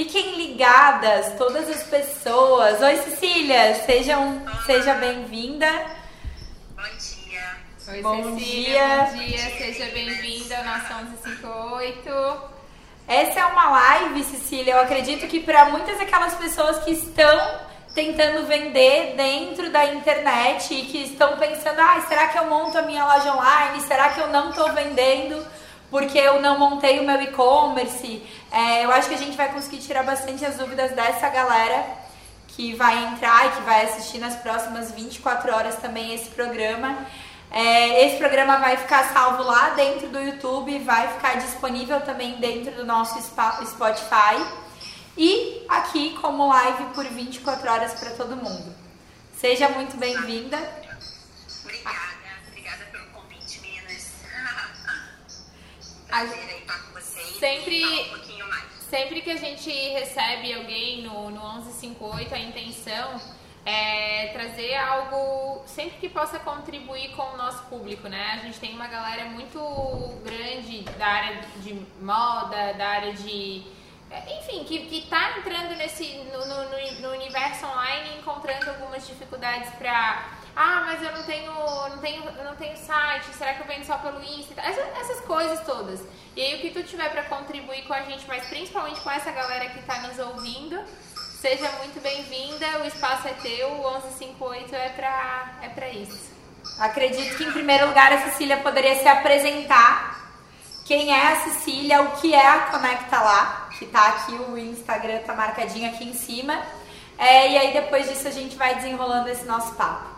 [0.00, 2.80] Fiquem ligadas, todas as pessoas.
[2.80, 5.66] Oi, Cecília, sejam, seja bem-vinda.
[6.74, 7.56] Bom dia.
[7.86, 9.04] Oi, Bom Cecília, dia.
[9.04, 12.42] bom dia, seja bem-vinda ao nosso 1158.
[13.06, 14.72] Essa é uma live, Cecília.
[14.72, 17.60] Eu acredito que para muitas daquelas pessoas que estão
[17.94, 22.82] tentando vender dentro da internet e que estão pensando, ah, será que eu monto a
[22.82, 23.82] minha loja online?
[23.82, 25.46] Será que eu não estou vendendo
[25.90, 28.22] porque eu não montei o meu e-commerce?
[28.50, 31.84] É, eu acho que a gente vai conseguir tirar bastante as dúvidas dessa galera
[32.48, 37.06] que vai entrar e que vai assistir nas próximas 24 horas também esse programa.
[37.50, 42.72] É, esse programa vai ficar salvo lá dentro do YouTube, vai ficar disponível também dentro
[42.72, 44.36] do nosso Spotify
[45.16, 48.72] e aqui como live por 24 horas para todo mundo.
[49.36, 50.58] Seja muito bem-vinda.
[56.12, 56.24] A-
[56.94, 57.36] vocês.
[57.38, 58.64] Sempre- falar um pouquinho mais.
[58.90, 63.20] Sempre que a gente recebe alguém no, no 1158, a intenção
[63.64, 68.32] é trazer algo sempre que possa contribuir com o nosso público, né?
[68.34, 69.58] A gente tem uma galera muito
[70.24, 73.62] grande da área de moda, da área de.
[74.40, 79.06] Enfim, que, que tá entrando nesse, no, no- no- no universo online e encontrando algumas
[79.06, 83.66] dificuldades para ah, mas eu não tenho, não tenho, não tenho site, será que eu
[83.66, 84.60] vendo só pelo Insta?
[84.60, 86.00] Essa- essas coisas todas.
[86.36, 89.30] E aí o que tu tiver para contribuir com a gente, mas principalmente com essa
[89.30, 90.82] galera que está nos ouvindo,
[91.40, 92.66] seja muito bem-vinda.
[92.82, 96.30] O espaço é teu, o 1158 é para é para isso.
[96.78, 100.18] Acredito que em primeiro lugar a Cecília poderia se apresentar.
[100.84, 105.20] Quem é a Cecília, o que é a Conecta Lá, que tá aqui, o Instagram
[105.20, 106.60] tá marcadinho aqui em cima.
[107.16, 110.09] É, e aí depois disso a gente vai desenrolando esse nosso papo.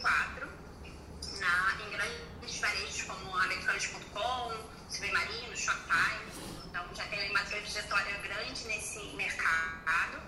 [0.00, 0.48] 2004,
[1.40, 4.52] na, em grandes varejos como Americanas.com,
[4.88, 6.54] Submarino, Shoptime.
[6.68, 10.20] Então já tenho uma trajetória grande nesse mercado.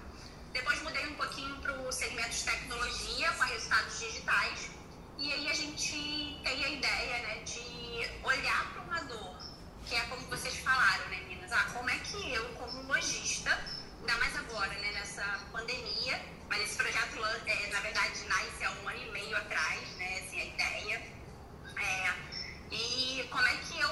[0.52, 4.70] Depois mudei um pouquinho para o segmento de tecnologia com resultados digitais.
[5.19, 9.38] E aí a gente tem a ideia né, de olhar para uma dor,
[9.86, 11.52] que é como vocês falaram, né, meninas?
[11.52, 13.58] Ah, como é que eu, como lojista,
[14.02, 18.88] ainda mais agora, né, nessa pandemia, mas esse projeto, é, na verdade, nasce há um
[18.88, 21.02] ano e meio atrás, né, assim, a ideia.
[21.76, 22.12] É,
[22.72, 23.90] e como é que eu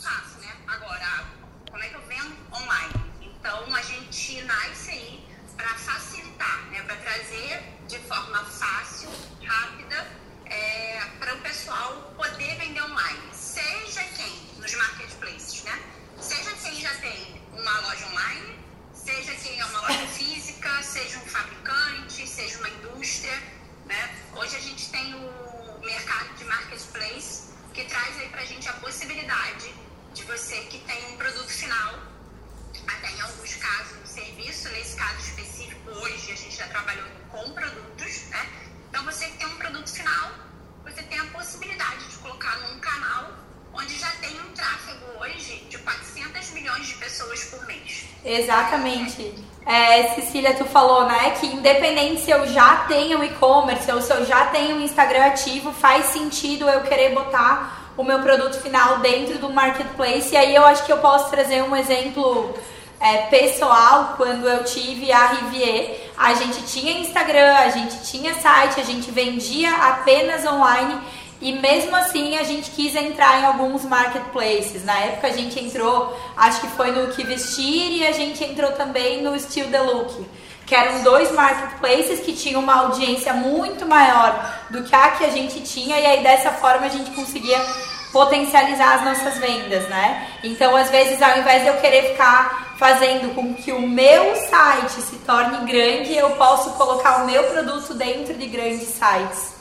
[0.00, 0.56] faço, né?
[0.66, 1.26] Agora,
[1.70, 3.12] como é que eu vendo online?
[3.20, 6.82] Então, a gente nasce aí para facilitar, né?
[6.82, 9.10] Para trazer de forma fácil,
[9.44, 10.06] rápida,
[11.18, 13.34] para o pessoal poder vender online.
[13.34, 15.82] Seja quem nos marketplaces, né?
[16.20, 18.57] Seja quem já tem uma loja online,
[19.08, 23.32] seja quem é uma loja física, seja um fabricante, seja uma indústria,
[23.86, 24.14] né?
[24.36, 29.72] Hoje a gente tem o mercado de marketplace que traz aí pra gente a possibilidade
[30.12, 31.94] de você que tem um produto final,
[32.86, 37.50] até em alguns casos um serviço, nesse caso específico hoje a gente já trabalhou com
[37.54, 38.46] produtos, né?
[38.90, 40.32] Então você que tem um produto final,
[40.84, 43.32] você tem a possibilidade de colocar num canal
[43.78, 48.04] onde já tem um tráfego hoje de 400 milhões de pessoas por mês.
[48.24, 49.32] Exatamente.
[49.64, 54.24] É, Cecília, tu falou, né, que independente se eu já tenho e-commerce ou se eu
[54.24, 59.38] já tenho um Instagram ativo, faz sentido eu querer botar o meu produto final dentro
[59.38, 60.32] do marketplace.
[60.32, 62.54] E aí eu acho que eu posso trazer um exemplo
[63.00, 64.14] é, pessoal.
[64.16, 69.10] Quando eu tive a Rivier, a gente tinha Instagram, a gente tinha site, a gente
[69.10, 70.98] vendia apenas online.
[71.40, 74.84] E mesmo assim a gente quis entrar em alguns marketplaces.
[74.84, 78.72] Na época a gente entrou, acho que foi no Que Vestir e a gente entrou
[78.72, 80.26] também no Still the Look.
[80.66, 85.30] Que eram dois marketplaces que tinham uma audiência muito maior do que a que a
[85.30, 87.58] gente tinha, e aí dessa forma a gente conseguia
[88.12, 90.26] potencializar as nossas vendas, né?
[90.42, 95.00] Então, às vezes, ao invés de eu querer ficar fazendo com que o meu site
[95.02, 99.57] se torne grande, eu posso colocar o meu produto dentro de grandes sites.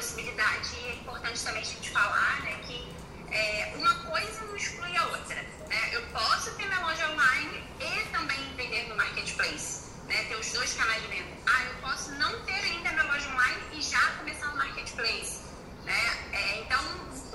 [0.00, 2.90] Possibilidade, e é importante também a gente falar, né, que
[3.30, 5.34] é, uma coisa não exclui a outra.
[5.68, 5.90] Né?
[5.92, 10.24] Eu posso ter minha loja online e também vender no marketplace, né?
[10.24, 11.28] Ter os dois canais de venda.
[11.46, 15.42] Ah, eu posso não ter ainda minha loja online e já começar no marketplace,
[15.84, 16.28] né?
[16.32, 16.82] É, então,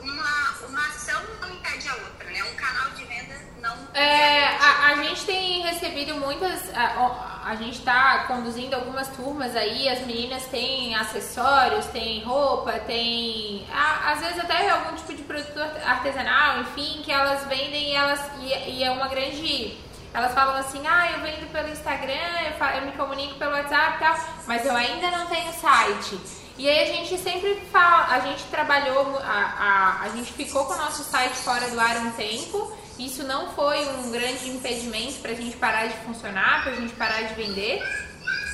[0.09, 2.43] uma, uma ação não impede a outra, né?
[2.43, 6.61] Um canal de venda não É, a a, gente tem recebido muitas.
[6.75, 13.67] a- a gente está conduzindo algumas turmas aí, as meninas têm acessórios, têm roupa, têm
[13.71, 18.47] às vezes até algum tipo de produto artesanal, enfim, que elas vendem e elas e,
[18.79, 19.77] e é uma grande
[20.11, 23.99] elas falam assim, ah, eu vendo pelo Instagram, eu, eu me comunico pelo WhatsApp e
[23.99, 24.17] tal,
[24.47, 26.17] mas eu ainda não tenho site.
[26.57, 30.73] E aí a gente sempre fala, a gente trabalhou, a, a, a gente ficou com
[30.73, 32.71] o nosso site fora do ar um tempo.
[32.97, 36.93] Isso não foi um grande impedimento para a gente parar de funcionar, para a gente
[36.93, 37.83] parar de vender.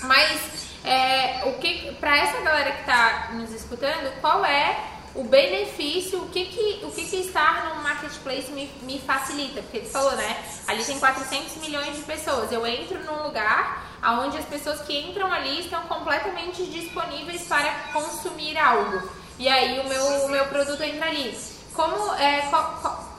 [0.03, 4.75] Mas é, o que para essa galera que está nos escutando, qual é
[5.13, 9.61] o benefício, o que que, o que, que estar no marketplace me, me facilita?
[9.61, 10.43] Porque tu falou, né?
[10.67, 12.51] Ali tem 400 milhões de pessoas.
[12.51, 18.57] Eu entro num lugar onde as pessoas que entram ali estão completamente disponíveis para consumir
[18.57, 19.09] algo.
[19.37, 21.37] E aí o meu, o meu produto entra ali.
[21.73, 22.49] Como é,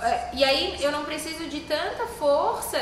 [0.00, 2.78] é, e aí eu não preciso de tanta força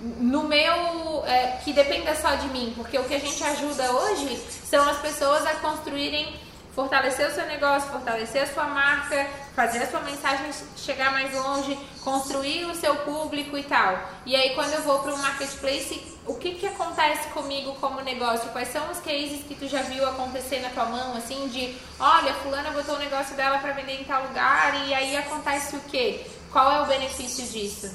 [0.00, 4.36] no meu é, que dependa só de mim, porque o que a gente ajuda hoje
[4.64, 6.34] são as pessoas a construírem
[6.74, 11.78] fortalecer o seu negócio, fortalecer a sua marca, fazer a sua mensagem chegar mais longe,
[12.02, 13.98] construir o seu público e tal.
[14.24, 18.48] E aí quando eu vou para o marketplace, o que que acontece comigo como negócio?
[18.50, 22.32] Quais são os cases que tu já viu acontecer na tua mão, assim, de, olha,
[22.34, 26.26] fulana botou o negócio dela para vender em tal lugar e aí acontece o quê?
[26.50, 27.86] Qual é o benefício disso?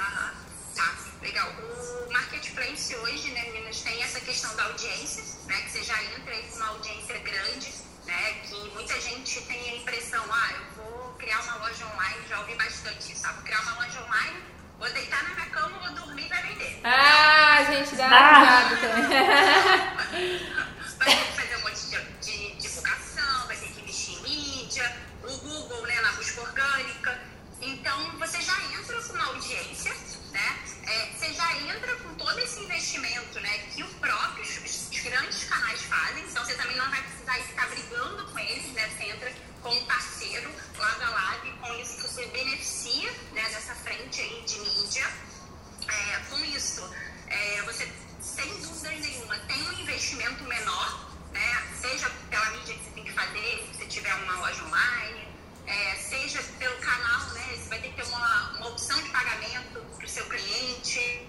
[0.00, 0.27] Aham,
[1.20, 1.48] legal.
[1.50, 6.32] O marketplace hoje, né, meninas, tem essa questão da audiência, né, que você já entra
[6.32, 7.72] aí com uma audiência grande,
[8.06, 12.40] né, que muita gente tem a impressão, ah, eu vou criar uma loja online, já
[12.40, 14.42] ouvi bastante isso, ah, vou criar uma loja online,
[14.78, 16.80] vou deitar na minha cama, vou dormir e vai vender.
[16.84, 18.68] Ah, a gente dá ah.
[18.80, 19.08] também.
[20.98, 24.96] vai ter que fazer um monte de, de divulgação, vai ter que investir em mídia,
[25.22, 27.18] o Google, né, na busca orgânica.
[27.60, 29.92] Então, você já entra com uma audiência,
[30.32, 30.58] né?
[30.86, 33.58] É, você já entra com todo esse investimento, né?
[33.74, 36.24] Que os próprios, os grandes canais fazem.
[36.24, 38.88] Então, você também não vai precisar ficar brigando com eles, né?
[38.88, 39.32] Você entra
[39.62, 44.60] como parceiro, lado a lado, e com isso você beneficia né, dessa frente aí de
[44.60, 45.06] mídia.
[45.88, 46.88] É, com isso,
[47.26, 47.90] é, você,
[48.20, 51.66] sem dúvida nenhuma, tem um investimento menor, né?
[51.80, 55.28] Seja pela mídia que você tem que fazer, se você tiver uma loja online,
[55.66, 57.56] é, seja pelo canal, né?
[57.56, 61.28] Você vai ter que ter uma, uma opção de pagamento para o seu cliente,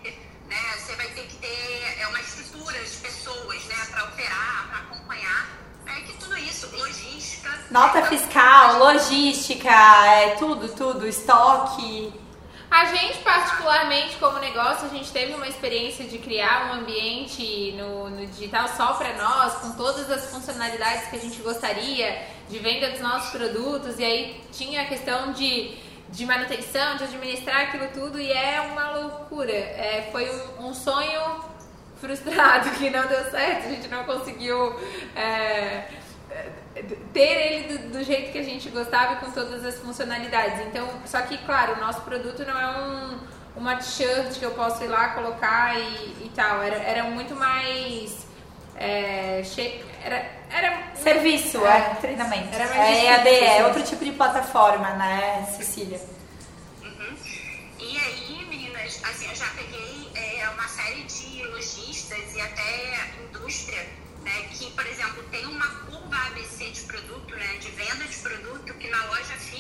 [0.50, 0.58] né?
[0.78, 3.76] Você vai ter que ter é, uma estrutura de pessoas, né?
[3.92, 5.48] Para operar, para acompanhar.
[5.86, 7.50] É que tudo isso, logística.
[7.72, 8.08] Nota né?
[8.08, 12.14] fiscal, logística, é tudo, tudo, estoque.
[12.70, 18.10] A gente, particularmente, como negócio, a gente teve uma experiência de criar um ambiente no,
[18.12, 22.92] no digital só para nós, com todas as funcionalidades que a gente gostaria, de venda
[22.92, 25.76] dos nossos produtos, e aí tinha a questão de,
[26.12, 29.52] de manutenção, de administrar aquilo tudo, e é uma loucura.
[29.52, 31.44] É, foi um, um sonho
[32.00, 34.76] frustrado que não deu certo, a gente não conseguiu.
[35.16, 35.86] É,
[37.14, 40.66] ter ele do, do, jeito que a gente gostava e com todas as funcionalidades.
[40.68, 43.20] Então, só que, claro, o nosso produto não é um,
[43.58, 46.62] uma t-shirt que eu posso ir lá colocar e, e tal.
[46.62, 48.28] Era, era muito mais.
[48.76, 49.44] É,
[50.04, 52.54] era, era serviço, é, é treinamento.
[52.54, 56.00] Era mais é EAD, é outro tipo de plataforma, né, Cecília?
[56.82, 57.18] Uhum.
[57.80, 63.86] E aí, meninas, assim, eu já peguei é, uma série de lojistas e até indústria
[64.24, 68.74] né, que, por exemplo, tem uma curva ABC de produto, né, de venda de produto,
[68.76, 69.59] que na loja física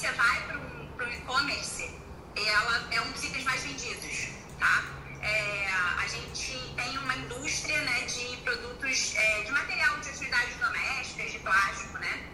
[0.00, 0.40] você vai
[0.96, 1.94] para um e-commerce,
[2.34, 4.28] ela é um dos itens mais vendidos,
[4.58, 4.84] tá?
[5.20, 5.66] É,
[5.98, 11.38] a gente tem uma indústria né, de produtos, é, de material de atividades domésticas, de
[11.40, 12.24] plástico, né?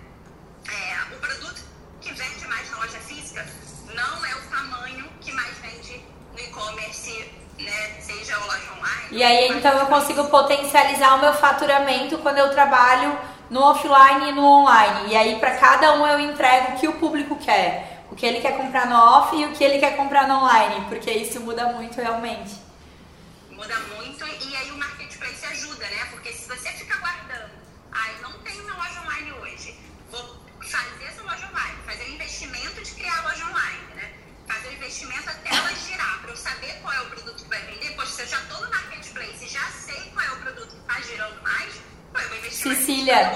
[0.68, 1.60] É, o produto
[2.00, 3.44] que vende mais na loja física
[3.92, 6.04] não é o tamanho que mais vende
[6.38, 9.08] e-commerce, né, seja o loja online.
[9.10, 13.18] E aí então eu consigo potencializar o meu faturamento quando eu trabalho
[13.50, 15.12] no offline e no online.
[15.12, 18.04] E aí para cada um eu entrego o que o público quer.
[18.10, 20.86] O que ele quer comprar no off e o que ele quer comprar no online,
[20.88, 22.54] porque isso muda muito realmente.
[23.50, 26.06] Muda muito e aí o marketplace ajuda, né?
[26.10, 27.50] Porque se você fica guardando,
[27.92, 29.78] ah, não tenho uma loja online hoje,
[30.10, 30.20] vou
[30.60, 34.12] fazer essa loja online, fazer o investimento de criar a loja online, né?
[34.46, 37.60] Fazer o investimento até ela girar, para eu saber qual é o produto que vai
[37.62, 37.90] vender.
[37.96, 40.80] Poxa, se eu já estou no marketplace e já sei qual é o produto que
[40.80, 41.74] está girando mais,
[42.50, 43.32] Cecília,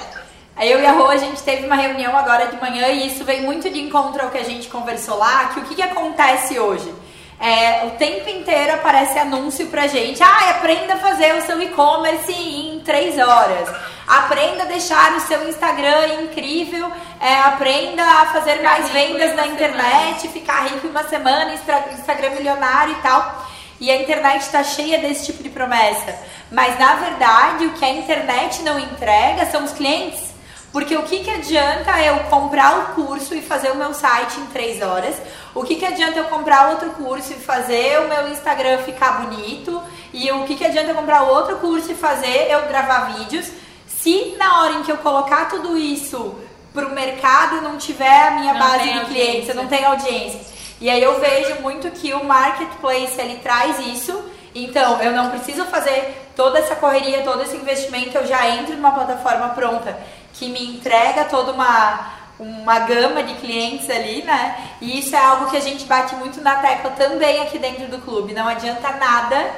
[0.61, 3.43] eu e a Rô, a gente teve uma reunião agora de manhã e isso vem
[3.43, 6.93] muito de encontro ao que a gente conversou lá, que o que, que acontece hoje?
[7.41, 10.23] É, o tempo inteiro aparece anúncio pra gente.
[10.23, 13.67] Ah, aprenda a fazer o seu e-commerce em três horas.
[14.07, 16.93] Aprenda a deixar o seu Instagram incrível.
[17.19, 20.35] É, aprenda a fazer ficar mais vendas na internet, semana.
[20.35, 23.49] ficar rico em uma semana, Instagram milionário e tal.
[23.81, 26.15] E a internet está cheia desse tipo de promessa.
[26.53, 30.31] Mas na verdade, o que a internet não entrega são os clientes.
[30.73, 34.47] Porque o que, que adianta eu comprar o curso e fazer o meu site em
[34.47, 35.17] três horas?
[35.53, 39.83] O que, que adianta eu comprar outro curso e fazer o meu Instagram ficar bonito?
[40.13, 43.51] E o que, que adianta eu comprar outro curso e fazer eu gravar vídeos?
[43.87, 46.37] Se na hora em que eu colocar tudo isso
[46.73, 50.41] pro mercado não tiver a minha não base de clientes, eu não tenho audiência.
[50.81, 54.23] E aí eu vejo muito que o marketplace ele traz isso.
[54.55, 58.93] Então, eu não preciso fazer toda essa correria, todo esse investimento, eu já entro numa
[58.93, 59.97] plataforma pronta
[60.33, 64.71] que me entrega toda uma, uma gama de clientes ali, né?
[64.81, 67.99] E isso é algo que a gente bate muito na tecla também aqui dentro do
[67.99, 68.33] clube.
[68.33, 69.51] Não adianta nada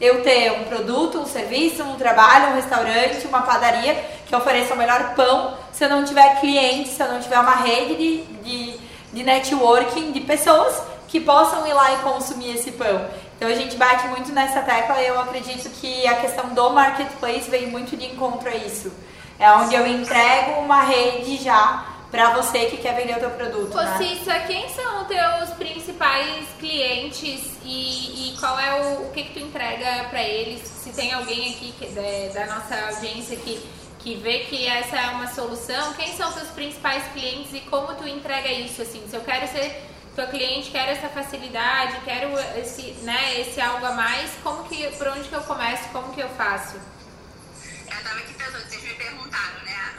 [0.00, 3.94] eu ter um produto, um serviço, um trabalho, um restaurante, uma padaria
[4.26, 7.54] que ofereça o melhor pão se eu não tiver clientes, se eu não tiver uma
[7.56, 8.73] rede de, de,
[9.14, 13.08] de networking de pessoas que possam ir lá e consumir esse pão.
[13.36, 17.50] Então a gente bate muito nessa tecla e eu acredito que a questão do marketplace
[17.50, 18.92] vem muito de encontro a isso.
[19.38, 23.76] É onde eu entrego uma rede já para você que quer vender o teu produto.
[23.76, 23.98] Ô, né?
[23.98, 29.40] Cissa, quem são teus principais clientes e, e qual é o, o, que, que tu
[29.40, 30.62] entrega para eles?
[30.62, 33.60] Se tem alguém aqui que, da, da nossa audiência que,
[34.04, 37.94] que vê que essa é uma solução, quem são os teus principais clientes e como
[37.94, 38.82] tu entrega isso?
[38.82, 39.82] Assim, se eu quero ser
[40.14, 45.08] tua cliente, quero essa facilidade, quero esse, né, esse algo a mais, como que, por
[45.08, 46.76] onde que eu começo, como que eu faço?
[46.76, 49.94] Eu tava aqui pensando, vocês me perguntaram, né?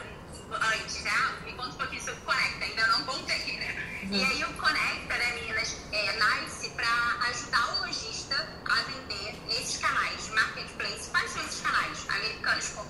[0.52, 1.10] Antes, né?
[1.44, 4.06] Me conta um pouquinho sobre o Conecta, ainda não contei, né?
[4.08, 8.36] E aí o Conecta, né, meninas, é, nasce para ajudar o lojista
[8.70, 11.10] a vender nesses canais, marketplace.
[11.10, 12.06] Quais são esses canais?
[12.08, 12.86] Americanos.com,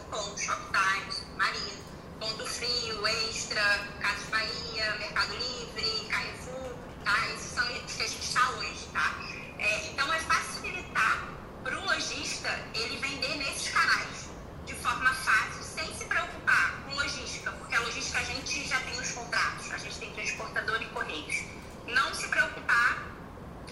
[0.47, 0.76] Marina,
[2.27, 3.63] Ponto Frio, Extra,
[4.01, 7.29] Casas Bahia, Mercado Livre, Carrefour, tá?
[7.29, 9.17] Esses são os que a gente está hoje, tá?
[9.61, 11.23] É, então é facilitar
[11.63, 14.29] para o lojista ele vender nesses canais
[14.65, 18.99] de forma fácil, sem se preocupar com logística, porque a logística a gente já tem
[18.99, 21.45] os contratos, a gente tem transportador e correios.
[21.87, 23.05] Não se preocupar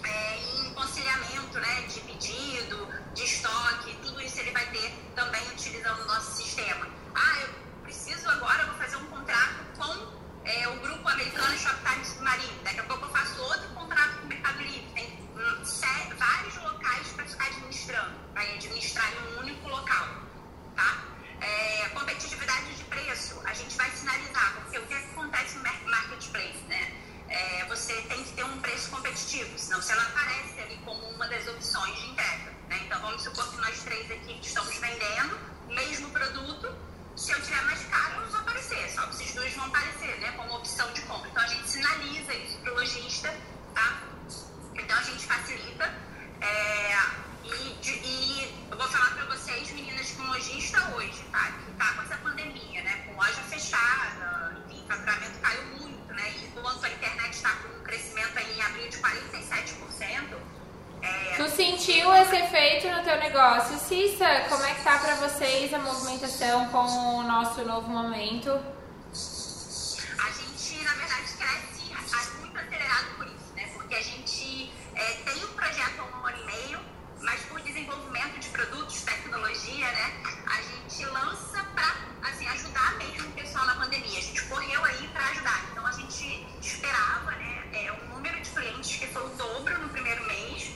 [0.01, 6.03] é, em conciliamento né, de pedido, de estoque, tudo isso ele vai ter também utilizando
[6.03, 6.87] o nosso sistema.
[7.13, 10.11] Ah, eu preciso agora, vou fazer um contrato com
[10.43, 12.63] é, o grupo americano Shoptime Submarino.
[12.63, 14.91] Daqui a pouco eu faço outro contrato com o Mercado Livre.
[14.93, 20.25] Tem hum, vários locais para ficar administrando, para administrar em um único local
[20.75, 21.03] tá?
[21.41, 26.93] É, competitividade de preço, a gente vai sinalizar, porque o que acontece no marketplace, né?
[27.27, 31.27] É, você tem que ter um preço competitivo, senão você não aparece ali como uma
[31.27, 32.53] das opções de entrega.
[32.69, 32.81] Né?
[32.85, 36.75] Então, vamos supor que nós três aqui estamos vendendo o mesmo produto,
[37.15, 40.31] se eu tiver mais caro, não vou aparecer, só que esses dois vão aparecer né?
[40.33, 41.29] como opção de compra.
[41.29, 43.33] Então, a gente sinaliza isso para o lojista,
[43.73, 44.01] tá?
[44.73, 45.93] Então, a gente facilita.
[46.41, 46.97] É,
[47.43, 51.44] e, de, e eu vou falar para vocês, meninas, com lojista hoje, tá?
[62.91, 63.77] No teu negócio?
[63.79, 68.49] Cissa, como é que tá para vocês a movimentação com o nosso novo momento?
[68.51, 73.69] A gente, na verdade, cresce muito acelerado por isso, né?
[73.73, 78.39] Porque a gente é, tem um projeto há um ano e meio mas por desenvolvimento
[78.39, 80.13] de produtos, tecnologia, né,
[80.45, 81.95] a gente lança para
[82.29, 84.19] assim, ajudar mesmo o pessoal na pandemia.
[84.19, 85.65] A gente correu aí para ajudar.
[85.71, 89.89] Então a gente esperava né, é, um número de clientes que foi o dobro no
[89.89, 90.71] primeiro mês,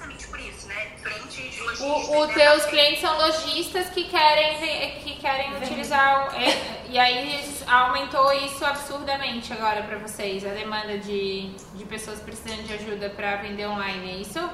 [0.00, 0.92] exatamente por isso, né?
[1.02, 1.80] Clientes lojistas.
[1.80, 6.34] O, o né, teus clientes são lojistas que querem, que querem utilizar.
[6.34, 12.66] É, e aí aumentou isso absurdamente agora para vocês, a demanda de, de pessoas precisando
[12.66, 14.50] de ajuda para vender online, é isso?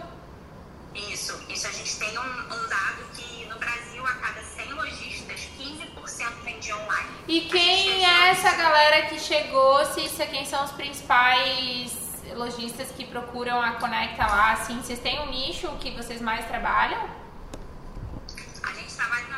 [0.95, 5.49] Isso, isso a gente tem um, um dado que no Brasil a cada 100 lojistas,
[5.59, 7.09] 15% vende online.
[7.29, 12.06] E quem é essa galera que chegou, Cissa, quem são os principais
[12.37, 17.09] lojistas que procuram a Conecta lá, assim, vocês têm um nicho que vocês mais trabalham?
[18.63, 19.36] A gente trabalha,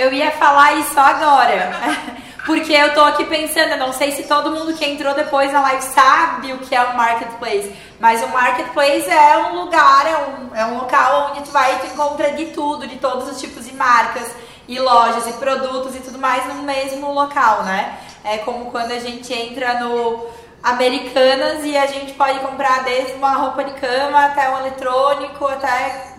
[0.00, 1.72] Eu ia falar isso agora.
[2.46, 5.60] Porque eu tô aqui pensando, eu não sei se todo mundo que entrou depois na
[5.60, 7.70] live sabe o que é um marketplace.
[8.00, 11.78] Mas o marketplace é um lugar, é um, é um local onde tu vai e
[11.80, 14.34] tu encontra de tudo, de todos os tipos de marcas
[14.66, 17.98] e lojas e produtos e tudo mais no mesmo local, né?
[18.24, 20.26] É como quando a gente entra no
[20.62, 26.14] Americanas e a gente pode comprar desde uma roupa de cama até um eletrônico, até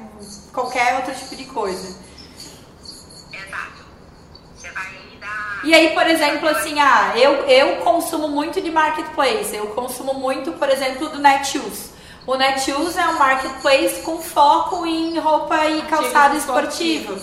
[0.54, 2.00] qualquer outro tipo de coisa.
[3.34, 3.86] Exato.
[4.56, 5.11] Você vai dar.
[5.64, 10.54] E aí, por exemplo, assim, ah, eu, eu consumo muito de marketplace, eu consumo muito,
[10.54, 11.92] por exemplo, do Netshoes.
[12.26, 17.16] O Netshoes é um marketplace com foco em roupa e calçado esportivo,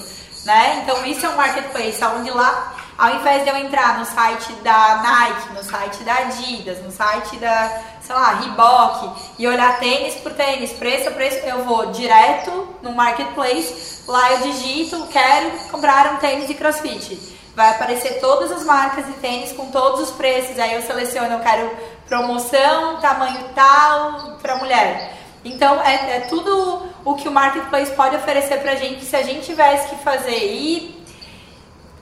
[0.45, 0.83] né?
[0.83, 5.03] Então isso é um marketplace, onde lá, ao invés de eu entrar no site da
[5.03, 10.33] Nike, no site da Adidas, no site da, sei lá, Reebok e olhar tênis por
[10.33, 16.17] tênis, preço a preço, eu vou direto no marketplace, lá eu digito, quero comprar um
[16.19, 17.38] tênis de CrossFit.
[17.59, 20.57] Vai aparecer todas as marcas de tênis com todos os preços.
[20.61, 21.69] Aí eu seleciono, eu quero
[22.07, 25.13] promoção, tamanho tal para mulher.
[25.45, 29.05] Então é, é, tudo o que o marketplace pode oferecer pra gente.
[29.05, 31.05] Se a gente tivesse que fazer e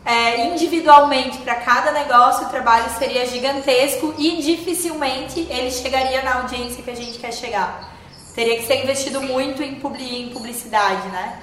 [0.05, 6.83] é, individualmente para cada negócio, o trabalho seria gigantesco e dificilmente ele chegaria na audiência
[6.83, 7.97] que a gente quer chegar.
[8.35, 11.41] Teria que ser investido muito em publicidade, né?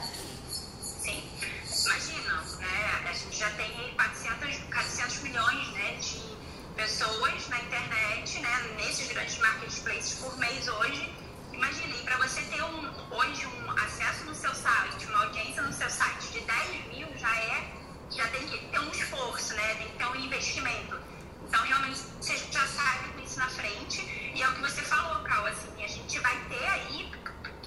[6.83, 8.75] Pessoas na internet, né?
[8.75, 11.15] Nesses grandes marketplaces por mês hoje.
[11.53, 15.71] Imagina, e para você ter um, hoje um acesso no seu site, uma audiência no
[15.71, 17.71] seu site de 10 mil já é,
[18.11, 19.75] já tem que ter um esforço, né?
[19.75, 20.99] Tem que ter um investimento.
[21.47, 24.01] Então, realmente, você já sabe isso na frente.
[24.35, 27.09] E é o que você falou, Cal, assim, a gente vai ter aí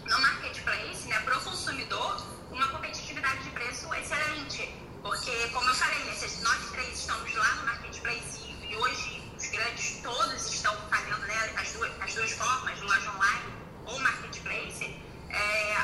[0.04, 4.74] no marketplace, né, pro consumidor, uma competitividade de preço excelente.
[5.00, 10.00] Porque, como eu falei, né, nós três estamos lá no marketplace e, hoje os grandes
[10.02, 13.52] todos estão fazendo né, as, duas, as duas formas, loja online
[13.86, 14.96] ou marketplace,
[15.30, 15.76] é,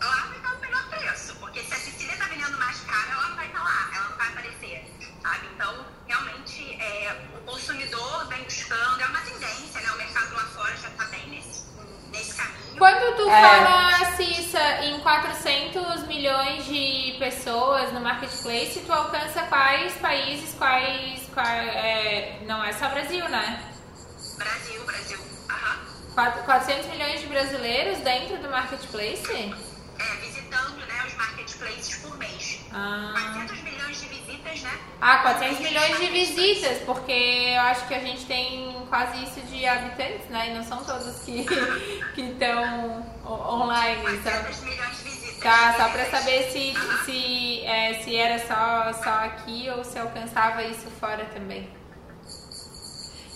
[0.00, 1.34] lá vai estar o melhor preço.
[1.36, 4.16] Porque se a Cecília está vendendo mais caro, ela não vai estar lá, ela não
[4.16, 4.84] vai aparecer.
[5.22, 5.46] Sabe?
[5.54, 9.90] Então, realmente, é, o consumidor vem buscando, é uma tendência, né?
[9.92, 11.64] O mercado lá fora já está bem nesse,
[12.10, 12.76] nesse caminho.
[12.78, 13.40] Quando tu É.
[13.40, 21.23] fala, Cissa, em 400 milhões de pessoas no marketplace, tu alcança quais países, quais...
[21.40, 23.62] é, não é só Brasil, né?
[24.38, 25.18] Brasil, Brasil.
[25.50, 25.78] Aham.
[26.14, 29.32] Quatro- 400 milhões de brasileiros dentro do marketplace?
[29.32, 32.60] É, visitando né, os marketplaces por mês.
[32.72, 33.12] Ah.
[33.14, 34.78] 400 milhões de visitas, né?
[35.00, 39.66] Ah, 400 milhões de visitas, porque eu acho que a gente tem quase isso de
[39.66, 40.50] habitantes, né?
[40.50, 41.40] E não são todos que
[42.20, 44.02] estão online.
[44.16, 44.73] Então, 400 milhões de visitas.
[45.44, 50.64] Tá, só pra saber se, se, é, se era só, só aqui ou se alcançava
[50.64, 51.68] isso fora também.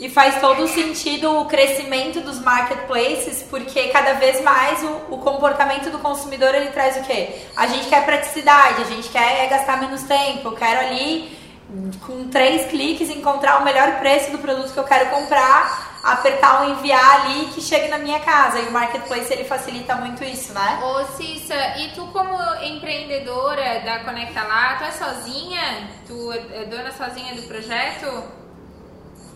[0.01, 5.91] E faz todo sentido o crescimento dos marketplaces, porque cada vez mais o, o comportamento
[5.91, 7.43] do consumidor ele traz o quê?
[7.57, 11.37] A gente quer praticidade, a gente quer gastar menos tempo, eu quero ali
[12.07, 16.71] com três cliques encontrar o melhor preço do produto que eu quero comprar, apertar o
[16.71, 18.59] enviar ali que chegue na minha casa.
[18.61, 20.81] E o marketplace ele facilita muito isso, né?
[20.83, 25.91] Ô Cissa, e tu como empreendedora da Conecta Lá, tu é sozinha?
[26.07, 28.07] Tu é dona sozinha do projeto?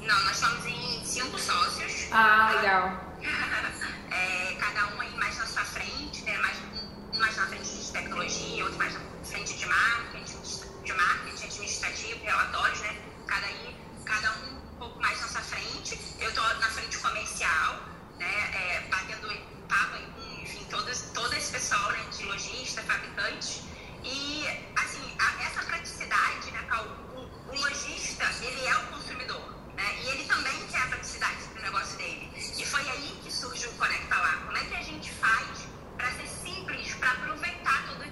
[0.00, 2.08] Não, nós estamos em cinco sócios.
[2.12, 3.12] Ah, legal.
[4.14, 6.36] É, cada um aí mais na sua frente, né?
[6.36, 10.38] Mais, um mais na frente de tecnologia, outro mais na frente de marketing,
[10.84, 12.94] de marketing administrativo, relatórios, né?
[13.26, 15.96] Cada, aí, cada um pouco mais nossa frente.
[16.18, 17.80] Eu tô na frente comercial,
[18.18, 19.28] né, é, batendo
[19.68, 19.96] papo
[20.42, 23.62] enfim, todos, todo esse pessoal, né, de lojista, fabricante.
[24.02, 24.44] E,
[24.76, 26.66] assim, a, essa praticidade, né,
[27.14, 31.62] o, o lojista, ele é o consumidor, né, e ele também quer a praticidade do
[31.62, 32.32] negócio dele.
[32.34, 34.42] E foi aí que surgiu o Conecta Lá.
[34.46, 35.64] Como é que a gente faz
[35.96, 38.02] para ser simples, para aproveitar todo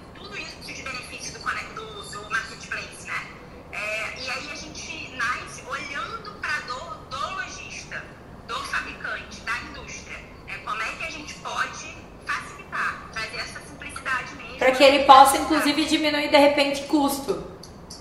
[14.80, 17.44] que ele possa, inclusive, diminuir de repente custo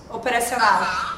[0.09, 1.08] operacional.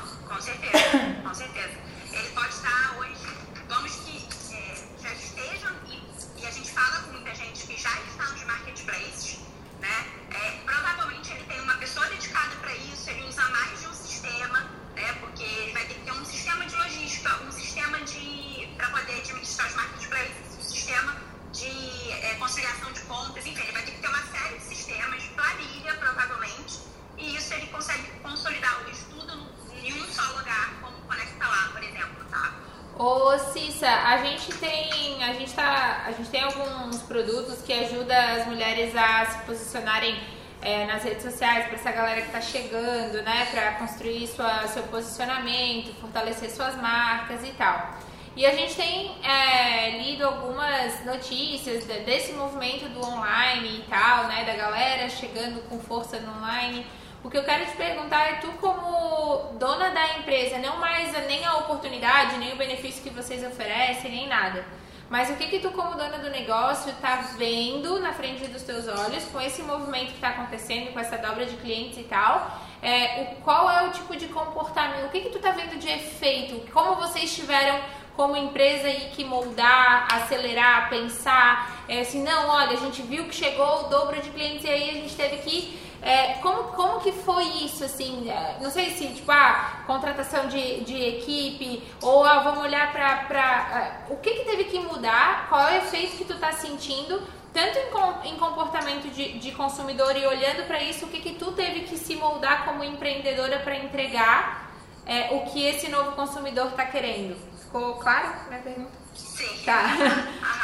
[42.51, 43.47] Chegando, né?
[43.51, 47.99] Para construir sua, seu posicionamento, fortalecer suas marcas e tal.
[48.35, 54.43] E a gente tem é, lido algumas notícias desse movimento do online e tal, né?
[54.45, 56.85] Da galera chegando com força no online.
[57.23, 61.45] O que eu quero te perguntar é tu como dona da empresa, não mais nem
[61.45, 64.65] a oportunidade, nem o benefício que vocês oferecem, nem nada.
[65.11, 68.87] Mas o que que tu como dona do negócio tá vendo na frente dos teus
[68.87, 72.57] olhos com esse movimento que está acontecendo, com essa dobra de clientes e tal?
[72.81, 75.07] É, o, qual é o tipo de comportamento?
[75.07, 76.65] O que que tu tá vendo de efeito?
[76.71, 77.77] Como vocês tiveram
[78.15, 83.35] como empresa aí que moldar, acelerar, pensar, é, assim, não, olha, a gente viu que
[83.35, 87.11] chegou o dobro de clientes e aí a gente teve que é, como, como que
[87.11, 92.39] foi isso, assim, é, não sei se, tipo, ah, contratação de, de equipe, ou ah,
[92.39, 96.25] vamos olhar para uh, o que que teve que mudar, qual é o efeito que
[96.25, 97.21] tu tá sentindo,
[97.53, 101.51] tanto em, em comportamento de, de consumidor e olhando para isso, o que que tu
[101.51, 104.71] teve que se moldar como empreendedora para entregar
[105.05, 107.35] é, o que esse novo consumidor está querendo.
[107.59, 108.91] Ficou claro minha pergunta?
[109.13, 109.63] Sim.
[109.65, 109.83] Tá.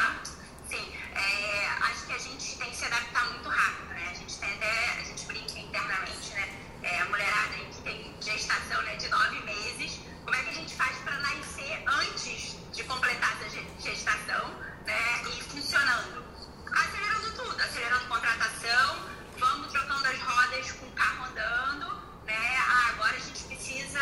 [17.78, 19.06] Acelerando contratação,
[19.38, 21.86] vamos trocando as rodas com o carro andando,
[22.26, 22.58] né?
[22.58, 24.00] Ah, agora a gente precisa.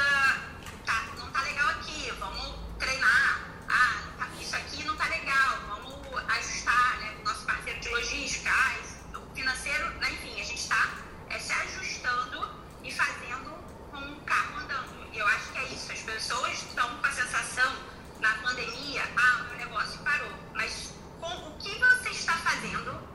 [0.86, 3.42] Tá, não tá legal aqui, vamos treinar.
[3.68, 7.18] Ah, tá, isso aqui não tá legal, vamos ajustar, né?
[7.20, 10.10] O nosso parceiro de logística, ah, o financeiro, né?
[10.10, 10.92] enfim, a gente está
[11.30, 12.50] é, se ajustando
[12.82, 13.52] e fazendo
[13.92, 15.06] com o carro andando.
[15.12, 15.92] E eu acho que é isso.
[15.92, 17.76] As pessoas estão com a sensação
[18.22, 20.32] na pandemia, ah, meu negócio parou.
[20.54, 23.15] Mas com, o que você está fazendo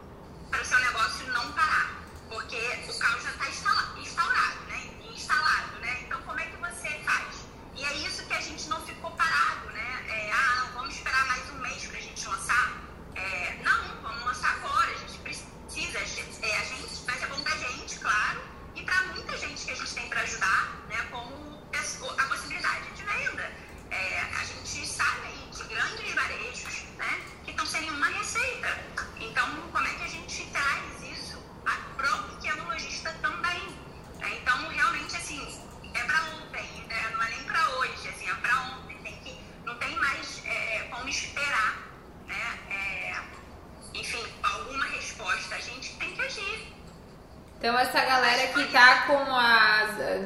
[0.50, 1.94] para o seu negócio não parar?
[2.28, 2.56] Porque
[2.88, 3.48] o carro já está
[3.96, 4.90] instaurado, né?
[5.12, 6.02] Instalado, né?
[6.02, 7.44] Então, como é que você faz?
[7.76, 10.04] E é isso que a gente não ficou parado, né?
[10.08, 12.79] É, ah, não, vamos esperar mais um mês para a gente lançar?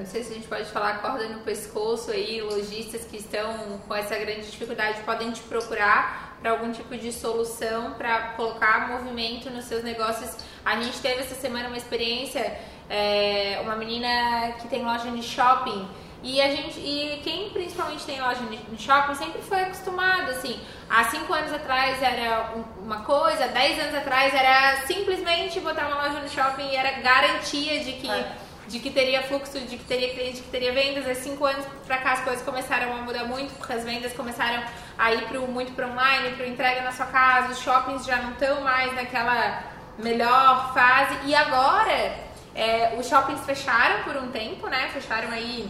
[0.04, 3.94] Não sei se a gente pode falar corda no pescoço aí, lojistas que estão com
[3.94, 9.64] essa grande dificuldade podem te procurar para algum tipo de solução para colocar movimento nos
[9.64, 10.36] seus negócios.
[10.62, 12.54] A gente teve essa semana uma experiência,
[12.90, 15.88] é, uma menina que tem loja de shopping
[16.22, 21.04] e a gente, e quem principalmente tem loja de shopping sempre foi acostumado, assim, há
[21.04, 26.28] cinco anos atrás era uma coisa, dez anos atrás era simplesmente botar uma loja no
[26.28, 28.36] shopping e era garantia de que, é.
[28.68, 31.06] De que teria fluxo, de que teria cliente, de que teria vendas.
[31.06, 34.62] Há cinco anos pra cá as coisas começaram a mudar muito, porque as vendas começaram
[34.98, 38.32] a ir pro, muito para online, para entrega na sua casa, os shoppings já não
[38.32, 39.64] estão mais naquela
[39.98, 41.18] melhor fase.
[41.26, 42.16] E agora,
[42.54, 44.88] é, os shoppings fecharam por um tempo, né?
[44.92, 45.68] Fecharam aí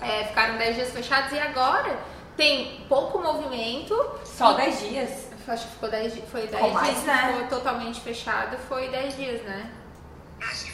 [0.00, 1.98] é, ficaram 10 dias fechados e agora
[2.36, 3.94] tem pouco movimento.
[4.24, 5.28] Só 10 dias?
[5.46, 6.28] Acho que ficou 10 dias.
[6.30, 7.32] Foi 10 dias, mais, né?
[7.32, 9.70] ficou totalmente fechado, foi 10 dias, né?
[10.40, 10.73] Acho que.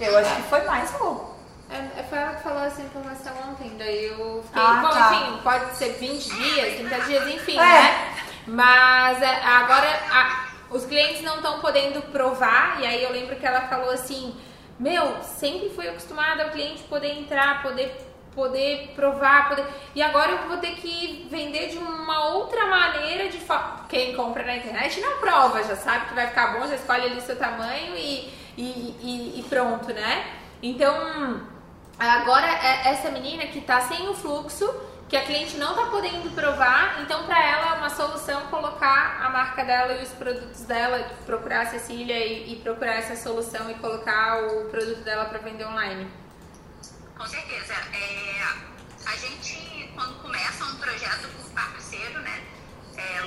[0.00, 1.24] Eu acho que foi mais, pô.
[1.70, 4.62] É, foi ela que falou essa informação ontem, daí eu fiquei.
[4.62, 5.14] Ah, bom, tá.
[5.14, 7.62] enfim, pode ser 20 dias, 30 dias, enfim, É.
[7.62, 8.14] né?
[8.46, 13.44] Mas é, agora a- os clientes não estão podendo provar, e aí eu lembro que
[13.44, 14.34] ela falou assim:
[14.78, 18.02] Meu, sempre fui acostumada o cliente poder entrar, poder
[18.34, 19.64] poder provar, poder...
[19.94, 23.40] e agora eu vou ter que vender de uma outra maneira de
[23.88, 27.16] quem compra na internet não prova, já sabe que vai ficar bom, já escolhe ali
[27.16, 30.26] o seu tamanho e, e, e- e pronto, né?
[30.62, 30.94] Então
[31.98, 34.68] Agora, é- essa menina que tá sem o fluxo,
[35.08, 39.30] que a cliente não tá podendo provar, então para ela é uma solução colocar a
[39.30, 43.74] marca dela e os produtos dela, procurar a Cecília e, e procurar essa solução e
[43.76, 46.06] colocar o produto dela para vender online.
[47.16, 47.72] Com certeza.
[47.94, 48.42] É,
[49.06, 52.42] a gente, quando começa um projeto com parceiro, né,
[52.98, 53.18] é,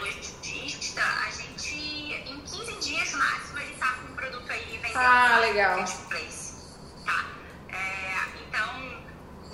[1.00, 5.42] a gente, em 15 dias máximo, ele tá com o produto aí vendendo Ah, no
[5.42, 5.78] legal.
[5.78, 6.54] marketplace.
[7.06, 7.26] Tá.
[7.70, 9.02] É, então,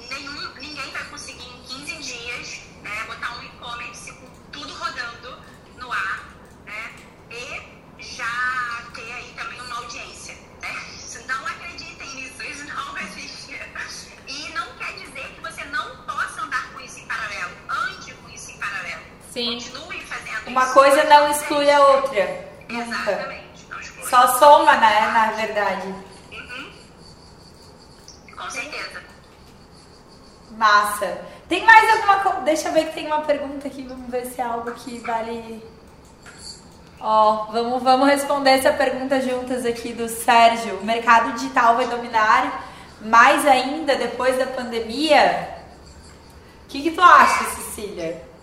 [0.10, 5.38] nenhum, ninguém vai conseguir em 15 dias né, botar um e-commerce com tudo rodando
[5.78, 6.30] no ar
[6.66, 6.94] né,
[7.30, 10.36] e já ter aí também uma audiência.
[10.62, 10.76] Né?
[11.28, 13.60] Não acreditem nisso, isso não existe.
[14.28, 17.56] E não quer dizer que você não possa andar com isso em paralelo.
[17.70, 19.04] Ande com isso em paralelo.
[19.36, 19.60] Sim.
[19.60, 20.74] Continue fazendo Uma isso.
[20.74, 22.48] coisa não exclui a outra.
[22.70, 23.12] Nunca.
[23.12, 23.68] Exatamente.
[23.70, 24.10] Não exclui.
[24.10, 25.88] Só soma, né, na verdade.
[26.32, 26.72] Uhum.
[28.38, 29.04] Com certeza.
[30.52, 31.18] Massa.
[31.50, 32.40] Tem mais alguma coisa?
[32.42, 35.62] Deixa eu ver que tem uma pergunta aqui, vamos ver se é algo que vale.
[37.02, 40.78] Ó, vamos, vamos responder essa pergunta juntas aqui do Sérgio.
[40.78, 42.72] O mercado digital vai dominar
[43.02, 45.50] mais ainda depois da pandemia?
[46.64, 48.35] O que, que tu acha, Cecília?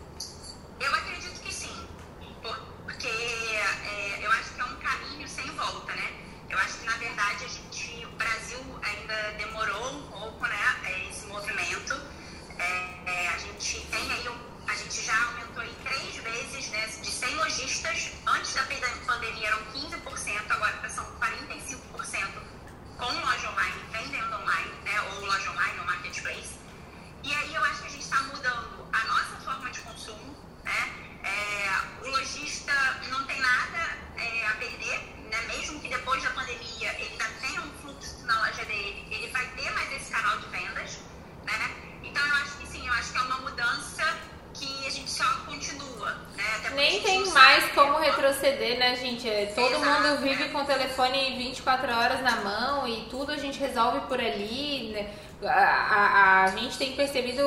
[47.03, 49.29] Gente tem não mais como retroceder, né, gente?
[49.29, 53.59] É, Todo mundo vive com o telefone 24 horas na mão e tudo a gente
[53.59, 54.91] resolve por ali.
[54.93, 55.11] né?
[55.45, 57.43] A, a- a gente tem percebido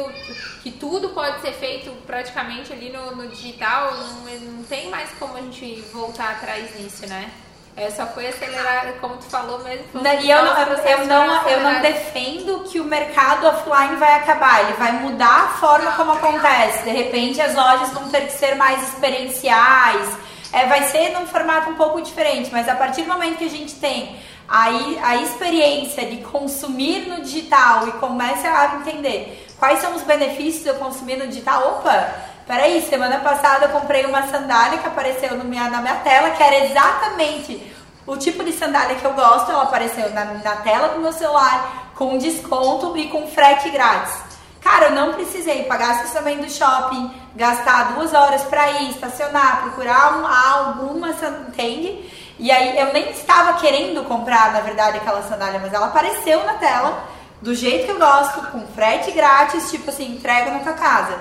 [0.62, 3.94] que tudo pode ser feito praticamente ali no, no digital.
[3.96, 4.24] Não,
[4.56, 7.32] não tem mais como a gente voltar atrás nisso, né?
[7.78, 9.86] É, só foi acelerar, como tu falou mesmo.
[9.94, 14.62] Não, E eu não, eu, não, eu não defendo que o mercado offline vai acabar,
[14.62, 16.84] ele vai mudar a forma como acontece.
[16.84, 20.18] De repente as lojas vão ter que ser mais experienciais,
[20.54, 23.50] é, vai ser num formato um pouco diferente, mas a partir do momento que a
[23.50, 29.96] gente tem aí a experiência de consumir no digital e começa a entender quais são
[29.96, 32.14] os benefícios de eu consumir no digital, opa,
[32.46, 36.66] peraí, semana passada eu comprei uma sandália que apareceu minha, na minha tela, que era
[36.66, 37.74] exatamente
[38.06, 41.92] o tipo de sandália que eu gosto, ela apareceu na, na tela do meu celular
[41.96, 44.14] com desconto e com frete grátis.
[44.62, 50.18] Cara, eu não precisei pagar estacionamento do shopping, gastar duas horas pra ir, estacionar, procurar
[50.18, 51.10] um, alguma,
[51.48, 52.10] entende?
[52.38, 56.56] E aí eu nem estava querendo comprar, na verdade, aquela sandália, mas ela apareceu na
[56.56, 57.04] tela,
[57.42, 61.16] do jeito que eu gosto, com frete grátis, tipo assim, entrega na tua casa.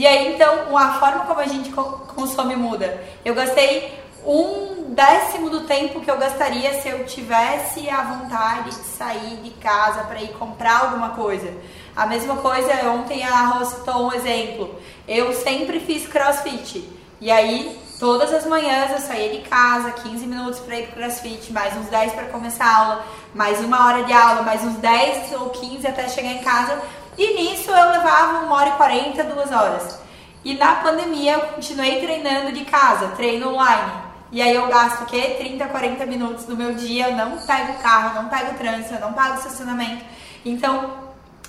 [0.00, 3.04] E aí, então, a forma como a gente co- consome muda.
[3.22, 8.76] Eu gastei um décimo do tempo que eu gastaria se eu tivesse a vontade de
[8.76, 11.52] sair de casa para ir comprar alguma coisa.
[11.94, 14.74] A mesma coisa, ontem a citou um exemplo.
[15.06, 16.82] Eu sempre fiz crossfit.
[17.20, 21.52] E aí, todas as manhãs eu saía de casa, 15 minutos para ir pro crossfit,
[21.52, 25.32] mais uns 10 para começar a aula, mais uma hora de aula, mais uns 10
[25.32, 26.80] ou 15 até chegar em casa.
[27.20, 30.00] E nisso eu levava uma hora e 40, duas horas.
[30.42, 33.92] E na pandemia eu continuei treinando de casa, treino online.
[34.32, 35.36] E aí eu gasto o quê?
[35.38, 39.12] 30, 40 minutos do meu dia, eu não pego carro, não pego trânsito, eu não
[39.12, 40.02] pago estacionamento.
[40.46, 40.94] Então,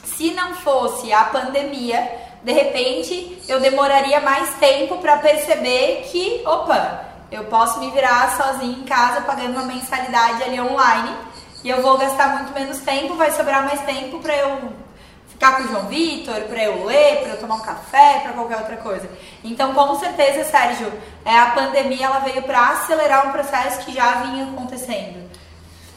[0.03, 7.05] se não fosse a pandemia, de repente eu demoraria mais tempo para perceber que, opa,
[7.31, 11.15] eu posso me virar sozinha em casa pagando uma mensalidade ali online
[11.63, 14.81] e eu vou gastar muito menos tempo, vai sobrar mais tempo para eu
[15.41, 18.58] ficar com o João Vitor, para eu ler, para eu tomar um café, para qualquer
[18.58, 19.10] outra coisa.
[19.43, 20.93] Então, com certeza, Sérgio,
[21.25, 25.32] é, a pandemia ela veio para acelerar um processo que já vinha acontecendo.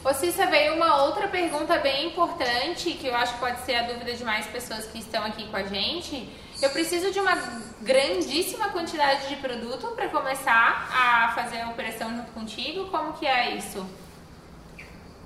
[0.03, 3.83] Ô Cissa, veio uma outra pergunta bem importante, que eu acho que pode ser a
[3.83, 6.27] dúvida de mais pessoas que estão aqui com a gente.
[6.59, 7.35] Eu preciso de uma
[7.81, 12.89] grandíssima quantidade de produto para começar a fazer a operação junto contigo?
[12.89, 13.85] Como que é isso?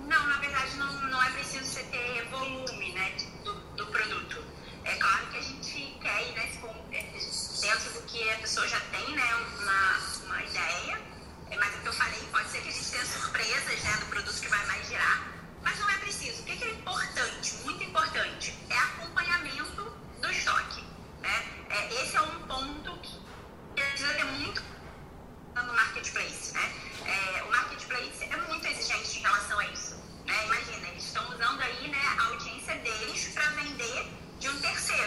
[0.01, 2.78] Não, na verdade não, não é preciso você ter volume
[3.89, 4.43] produto.
[4.85, 6.59] É claro que a gente quer ir nesse,
[6.91, 11.09] é, dentro do que a pessoa já tem né, uma, uma ideia
[11.51, 14.05] é, mas o que eu falei, pode ser que a gente tenha surpresas né, do
[14.05, 15.27] produto que vai mais girar,
[15.63, 16.41] mas não é preciso.
[16.43, 20.83] O que é importante, muito importante, é acompanhamento do estoque.
[21.21, 21.65] Né?
[21.69, 23.19] É, esse é um ponto que
[23.73, 24.61] precisa ter muito
[25.55, 26.53] no marketplace.
[26.53, 26.71] Né?
[27.07, 29.95] É, o marketplace é muito exigente em relação a isso.
[30.27, 30.45] Né?
[30.45, 33.78] Imagina, eles estão usando aí né, a audiência deles para vender.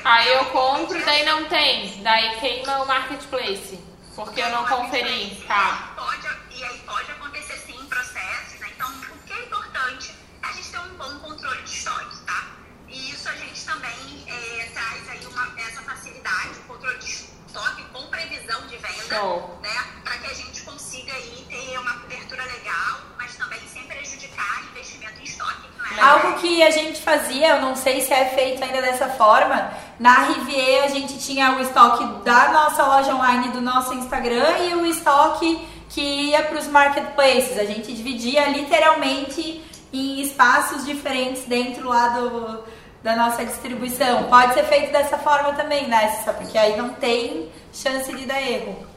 [0.04, 3.78] Aí eu compro, daí não tem, daí queima o marketplace.
[4.16, 5.94] Porque eu não conferi, tá?
[5.96, 8.68] Pode, e aí pode acontecer sim processos, né?
[8.74, 12.46] Então, o que é importante é a gente ter um bom controle de estoque, tá?
[12.88, 17.82] E isso a gente também é, traz aí uma, essa facilidade, o controle de estoque
[17.92, 19.58] com previsão de venda, Show.
[19.62, 20.02] né?
[20.04, 25.20] Para que a gente consiga aí ter uma cobertura legal, mas também sem prejudicar investimento
[25.20, 25.72] em estoque.
[25.96, 29.72] É Algo que a gente fazia, eu não sei se é feito ainda dessa forma,
[29.98, 34.74] na Rivier a gente tinha o estoque da nossa loja online, do nosso Instagram e
[34.74, 37.58] o estoque que ia para os marketplaces.
[37.58, 42.64] A gente dividia literalmente em espaços diferentes dentro lá do,
[43.02, 44.24] da nossa distribuição.
[44.24, 46.22] Pode ser feito dessa forma também, né?
[46.36, 48.91] Porque aí não tem chance de dar erro.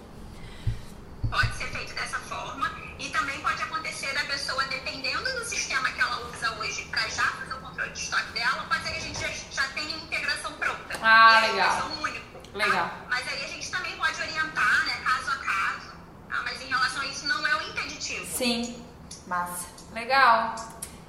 [3.15, 7.53] Também pode acontecer da pessoa, dependendo do sistema que ela usa hoje, para já fazer
[7.53, 10.99] o controle de estoque dela, pode ser que a gente já, já tenha integração pronta.
[11.01, 11.91] Ah, legal.
[12.01, 12.39] único.
[12.39, 12.57] Tá?
[12.57, 12.91] Legal.
[13.09, 15.91] Mas aí a gente também pode orientar, né, caso a caso.
[16.29, 16.41] Tá?
[16.43, 18.25] Mas em relação a isso, não é o interditivo.
[18.25, 18.85] Sim,
[19.27, 19.67] massa.
[19.93, 20.55] Legal.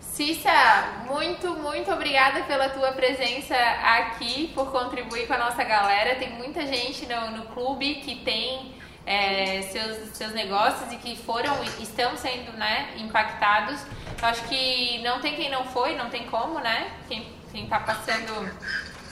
[0.01, 6.15] Cissa, muito, muito obrigada pela tua presença aqui, por contribuir com a nossa galera.
[6.17, 11.55] Tem muita gente no, no clube que tem é, seus, seus negócios e que foram,
[11.81, 13.81] estão sendo né, impactados.
[14.21, 16.91] Eu acho que não tem quem não foi, não tem como, né?
[17.07, 18.51] Quem, quem tá passando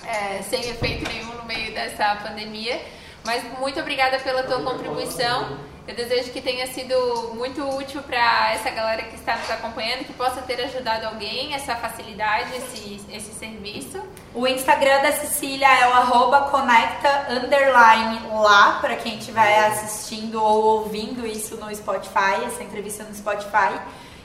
[0.05, 2.81] é, sem efeito nenhum no meio dessa pandemia.
[3.25, 5.59] Mas muito obrigada pela tua contribuição.
[5.87, 10.15] Eu desejo que tenha sido muito útil para essa galera que está nos acompanhando, que
[10.15, 14.03] possa ter ajudado alguém, essa facilidade, esse, esse serviço.
[14.35, 20.65] O Instagram da Cecília é o arroba conecta underline lá, para quem estiver assistindo ou
[20.79, 23.79] ouvindo isso no Spotify, essa entrevista no Spotify.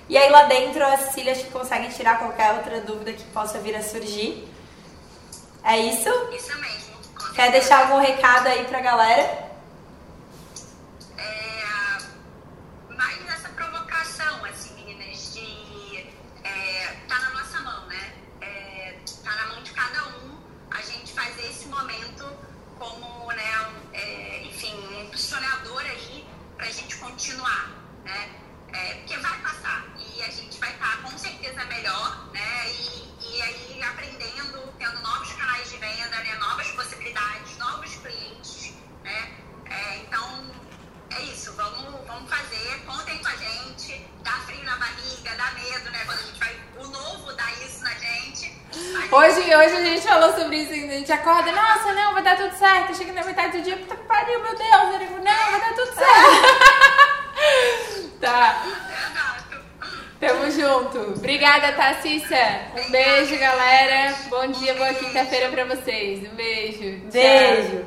[0.07, 3.59] E aí lá dentro a Cecília acho que consegue tirar qualquer outra dúvida que possa
[3.59, 4.47] vir a surgir.
[5.61, 6.09] É isso?
[6.33, 6.89] Isso mesmo.
[7.35, 9.48] Quer deixar algum recado aí pra galera?
[51.09, 52.95] Gente acorda, nossa, não, vai dar tudo certo.
[52.95, 54.93] Chega na metade do dia, puta que pariu, meu Deus.
[54.93, 56.29] Eu digo, não, vai dar tudo certo.
[58.21, 58.63] tá.
[60.19, 60.99] Tamo junto.
[61.17, 62.35] Obrigada, Tassissa.
[62.77, 64.13] Um beijo, galera.
[64.29, 66.31] Bom dia, boa quinta-feira pra vocês.
[66.31, 67.01] Um beijo.
[67.11, 67.78] Beijo.